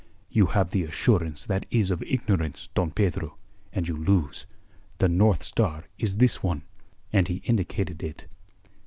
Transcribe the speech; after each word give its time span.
"You 0.31 0.47
have 0.47 0.71
the 0.71 0.83
assurance 0.85 1.45
that 1.45 1.67
is 1.69 1.91
of 1.91 2.01
ignorance, 2.01 2.69
Don 2.73 2.89
Pedro; 2.89 3.35
and 3.71 3.87
you 3.87 3.95
lose. 3.95 4.47
The 4.97 5.07
North 5.07 5.43
Star 5.43 5.83
is 5.99 6.17
this 6.17 6.41
one." 6.41 6.63
And 7.13 7.27
he 7.27 7.35
indicated 7.45 8.01
it. 8.01 8.25